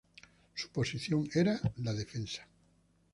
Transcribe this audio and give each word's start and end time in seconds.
Su 0.55 0.71
posición 0.71 1.29
era 1.35 1.61
la 1.75 1.93
defensa. 1.93 2.47